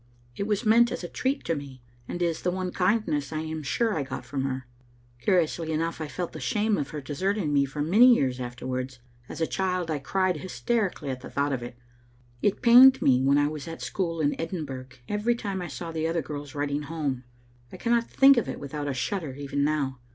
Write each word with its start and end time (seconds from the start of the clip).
It 0.35 0.47
was 0.47 0.65
meant 0.65 0.91
as 0.91 1.03
a 1.03 1.07
treat 1.07 1.45
to 1.45 1.53
me, 1.53 1.83
and 2.07 2.23
is 2.23 2.41
the 2.41 2.49
one 2.49 2.71
kindness 2.71 3.31
I 3.31 3.41
am 3.41 3.61
sure 3.61 3.95
I 3.95 4.01
got 4.01 4.25
from 4.25 4.45
her. 4.45 4.67
Curiously 5.19 5.71
enough, 5.71 6.01
I 6.01 6.07
felt 6.07 6.31
the 6.33 6.39
shame 6.39 6.75
of 6.79 6.89
her 6.89 7.01
desert 7.01 7.37
ing 7.37 7.53
me 7.53 7.65
for 7.65 7.83
many 7.83 8.15
years 8.15 8.39
afterwards. 8.39 8.99
As 9.29 9.41
a 9.41 9.45
child 9.45 9.91
I 9.91 9.99
cried 9.99 10.37
hysterically 10.37 11.11
at 11.11 11.21
thought 11.21 11.53
of 11.53 11.61
it; 11.61 11.77
it 12.41 12.63
pained 12.63 12.99
me 12.99 13.21
when 13.21 13.37
I 13.37 13.47
was 13.47 13.67
at 13.67 13.83
school 13.83 14.21
in 14.21 14.33
Edinburgh 14.41 14.87
every 15.07 15.35
time 15.35 15.61
I 15.61 15.67
saw 15.67 15.91
the 15.91 16.07
other 16.07 16.23
girls 16.23 16.55
writing 16.55 16.81
home; 16.81 17.23
I 17.71 17.77
cannot 17.77 18.09
think 18.09 18.37
of 18.37 18.49
it 18.49 18.59
without 18.59 18.87
a 18.87 18.95
shudder 18.95 19.35
even 19.35 19.63
now. 19.63 19.99